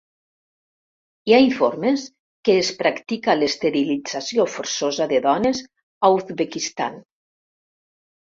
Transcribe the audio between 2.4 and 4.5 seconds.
que es practica l'esterilització